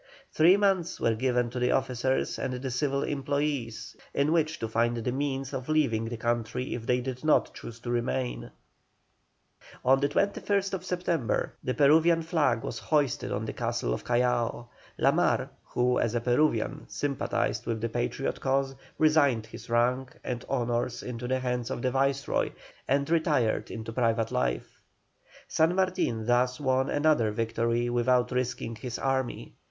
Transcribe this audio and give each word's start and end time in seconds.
Three 0.31 0.57
months 0.57 0.99
were 0.99 1.13
given 1.13 1.51
to 1.51 1.59
the 1.59 1.71
officers 1.73 2.39
and 2.39 2.53
the 2.55 2.71
civil 2.71 3.01
employés 3.01 3.95
in 4.15 4.31
which 4.31 4.57
to 4.57 4.67
find 4.67 4.97
the 4.97 5.11
means 5.11 5.53
of 5.53 5.69
leaving 5.69 6.05
the 6.05 6.17
country 6.17 6.73
if 6.73 6.87
they 6.87 7.01
did 7.01 7.23
not 7.23 7.53
choose 7.53 7.79
to 7.81 7.91
remain. 7.91 8.49
On 9.85 9.99
the 9.99 10.09
21st 10.09 10.83
September 10.83 11.53
the 11.63 11.75
Peruvian 11.75 12.23
flag 12.23 12.63
was 12.63 12.79
hoisted 12.79 13.31
on 13.31 13.45
the 13.45 13.53
castles 13.53 13.93
of 13.93 14.03
Callao. 14.03 14.69
La 14.97 15.11
Mar, 15.11 15.51
who 15.65 15.99
as 15.99 16.15
a 16.15 16.19
Peruvian 16.21 16.85
sympathised 16.87 17.67
with 17.67 17.79
the 17.79 17.87
Patriot 17.89 18.41
cause, 18.41 18.73
resigned 18.97 19.45
his 19.45 19.69
rank 19.69 20.17
and 20.23 20.43
honours 20.49 21.03
into 21.03 21.27
the 21.27 21.41
hands 21.41 21.69
of 21.69 21.83
the 21.83 21.91
Viceroy 21.91 22.49
and 22.87 23.07
retired 23.11 23.69
into 23.69 23.93
private 23.93 24.31
life. 24.31 24.81
San 25.47 25.75
Martin 25.75 26.25
thus 26.25 26.59
won 26.59 26.89
another 26.89 27.29
victory 27.29 27.87
without 27.87 28.31
risking 28.31 28.75
his 28.75 28.97
army. 28.97 29.53